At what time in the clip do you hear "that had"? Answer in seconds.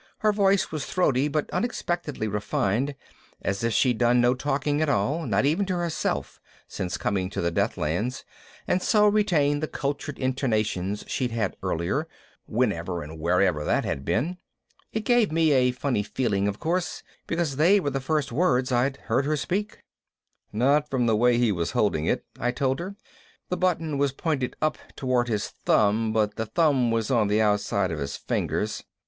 13.63-14.03